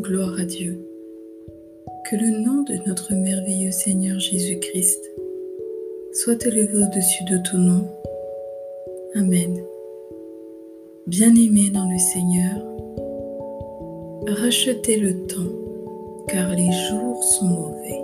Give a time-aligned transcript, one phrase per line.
[0.00, 0.78] Gloire à Dieu.
[2.08, 4.98] Que le nom de notre merveilleux Seigneur Jésus-Christ
[6.14, 7.86] soit élevé au-dessus de tout nom.
[9.14, 9.62] Amen.
[11.06, 12.56] Bien-aimés dans le Seigneur,
[14.42, 15.52] rachetez le temps,
[16.28, 18.02] car les jours sont mauvais.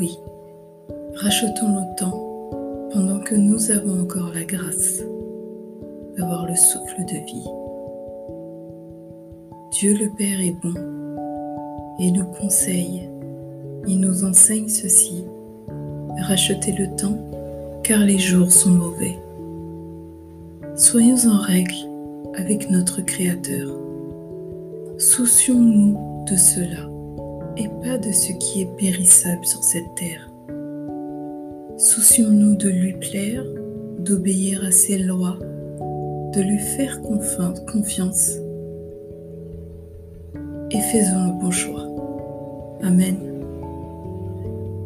[0.00, 0.16] Oui,
[1.14, 5.02] rachetons le temps pendant que nous avons encore la grâce
[6.16, 7.67] d'avoir le souffle de vie.
[9.78, 10.74] Dieu le Père est bon
[12.00, 13.08] et nous conseille,
[13.86, 15.24] il nous enseigne ceci.
[16.22, 17.16] Rachetez le temps
[17.84, 19.16] car les jours sont mauvais.
[20.74, 21.76] Soyons en règle
[22.34, 23.68] avec notre Créateur.
[24.98, 26.90] Soucions-nous de cela
[27.56, 30.28] et pas de ce qui est périssable sur cette terre.
[31.76, 33.44] Soucions-nous de lui plaire,
[34.00, 35.38] d'obéir à ses lois,
[36.34, 38.38] de lui faire confiance
[40.70, 41.86] et faisons le bon choix.
[42.82, 43.16] Amen.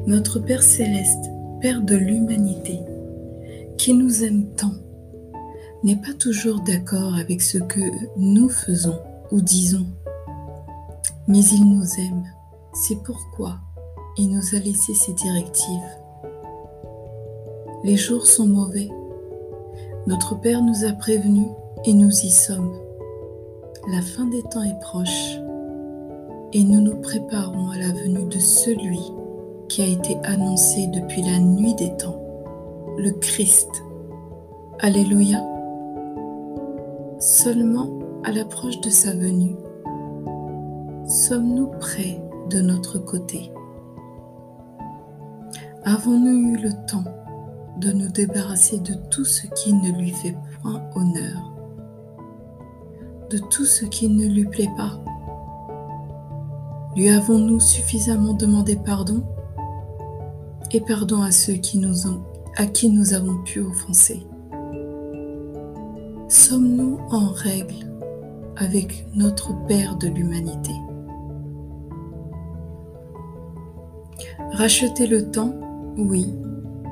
[0.06, 1.30] Notre Père céleste,
[1.61, 2.78] Père de l'humanité,
[3.78, 4.75] qui nous aime tant,
[5.83, 7.80] n'est pas toujours d'accord avec ce que
[8.16, 8.98] nous faisons
[9.30, 9.86] ou disons,
[11.27, 12.25] mais il nous aime.
[12.75, 13.58] C'est pourquoi
[14.16, 15.80] il nous a laissé ses directives.
[17.84, 18.88] Les jours sont mauvais.
[20.06, 21.48] Notre Père nous a prévenus
[21.84, 22.72] et nous y sommes.
[23.91, 25.41] La fin des temps est proche
[26.53, 29.00] et nous nous préparons à la venue de celui
[29.69, 32.20] qui a été annoncé depuis la nuit des temps,
[32.98, 33.83] le Christ.
[34.81, 35.42] Alléluia.
[37.19, 37.89] Seulement
[38.25, 39.56] à l'approche de sa venue,
[41.06, 43.50] sommes-nous prêts de notre côté?
[45.84, 47.05] Avons-nous eu le temps
[47.78, 51.55] de nous débarrasser de tout ce qui ne lui fait point honneur,
[53.31, 55.03] de tout ce qui ne lui plaît pas?
[56.97, 59.22] Lui avons-nous suffisamment demandé pardon?
[60.72, 62.22] Et pardon à ceux qui nous ont,
[62.56, 64.26] à qui nous avons pu offenser.
[66.28, 67.91] Sommes-nous en règle
[68.56, 70.72] avec notre Père de l'humanité?
[74.52, 75.54] Racheter le temps,
[75.97, 76.34] oui,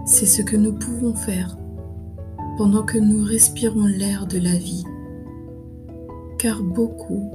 [0.07, 1.57] c'est ce que nous pouvons faire
[2.57, 4.85] pendant que nous respirons l'air de la vie.
[6.39, 7.31] Car beaucoup,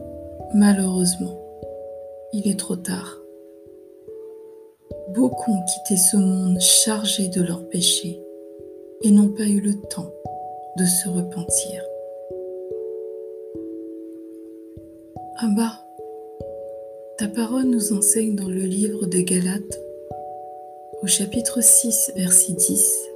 [0.53, 1.44] malheureusement,
[2.35, 3.21] il est trop tard.
[5.15, 8.19] Beaucoup ont quitté ce monde chargé de leurs péchés
[9.03, 10.11] et n'ont pas eu le temps
[10.77, 11.81] de se repentir.
[15.37, 15.71] Abba,
[17.17, 19.79] ta parole nous enseigne dans le livre de Galates,
[21.03, 23.09] au chapitre 6, verset 10.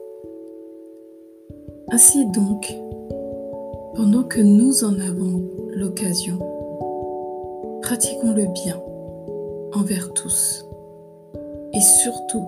[1.92, 2.74] Ainsi donc,
[3.96, 5.44] pendant que nous en avons
[5.76, 6.40] l'occasion,
[7.82, 8.82] pratiquons le bien
[9.74, 10.66] envers tous
[11.74, 12.46] et surtout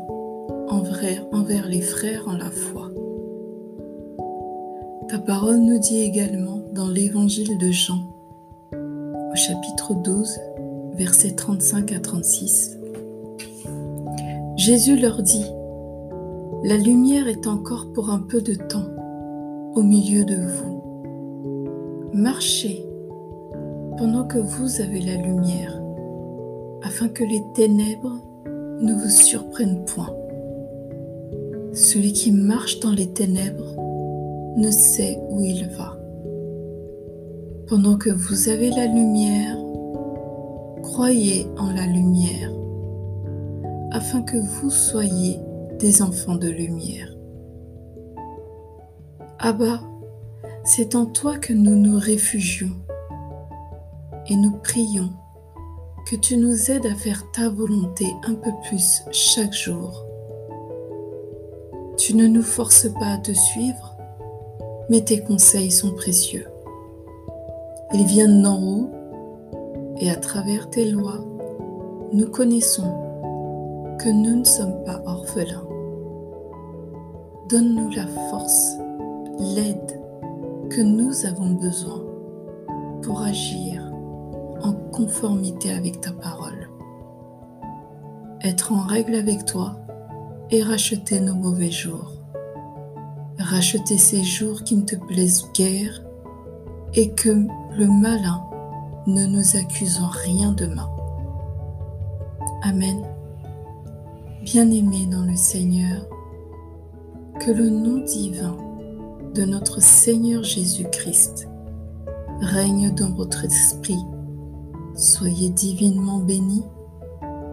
[0.69, 2.89] envers, envers les frères en la foi.
[5.07, 7.99] Ta parole nous dit également dans l'évangile de Jean,
[8.73, 10.39] au chapitre 12,
[10.93, 12.77] versets 35 à 36.
[14.55, 15.45] Jésus leur dit,
[16.63, 18.87] La lumière est encore pour un peu de temps
[19.75, 20.81] au milieu de vous.
[22.13, 22.85] Marchez
[23.97, 25.80] pendant que vous avez la lumière
[26.91, 28.17] afin que les ténèbres
[28.81, 30.13] ne vous surprennent point.
[31.73, 33.77] Celui qui marche dans les ténèbres
[34.57, 35.97] ne sait où il va.
[37.69, 39.55] Pendant que vous avez la lumière,
[40.83, 42.51] croyez en la lumière,
[43.91, 45.39] afin que vous soyez
[45.79, 47.15] des enfants de lumière.
[49.39, 49.79] Abba,
[50.65, 52.75] c'est en toi que nous nous réfugions
[54.27, 55.11] et nous prions
[56.05, 60.05] que tu nous aides à faire ta volonté un peu plus chaque jour.
[61.97, 63.95] Tu ne nous forces pas à te suivre,
[64.89, 66.47] mais tes conseils sont précieux.
[67.93, 68.89] Ils viennent d'en haut
[69.99, 71.23] et à travers tes lois,
[72.13, 72.91] nous connaissons
[73.99, 75.67] que nous ne sommes pas orphelins.
[77.49, 78.77] Donne-nous la force,
[79.39, 80.01] l'aide
[80.69, 82.03] que nous avons besoin
[83.01, 83.80] pour agir
[84.91, 86.69] conformité avec ta parole.
[88.43, 89.77] Être en règle avec toi
[90.49, 92.11] et racheter nos mauvais jours.
[93.39, 96.01] Racheter ces jours qui ne te plaisent guère
[96.93, 98.43] et que le malin
[99.07, 100.89] ne nous accuse en rien demain.
[102.63, 103.01] Amen.
[104.43, 106.07] Bien-aimé dans le Seigneur,
[107.39, 108.55] que le nom divin
[109.33, 111.47] de notre Seigneur Jésus-Christ
[112.41, 114.03] règne dans votre esprit
[114.95, 116.63] Soyez divinement bénis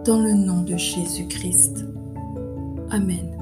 [0.05, 1.85] dans le nom de Jésus-Christ.
[2.91, 3.37] Amen.